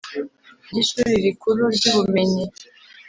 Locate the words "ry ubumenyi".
1.75-2.43